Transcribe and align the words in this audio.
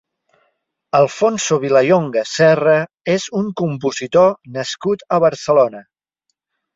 Alfonso 0.99 1.57
Vilallonga 1.65 2.23
Serra 2.29 2.73
és 3.15 3.25
un 3.41 3.51
compositor 3.61 4.33
nascut 4.57 5.05
a 5.19 5.21
Barcelona. 5.25 5.83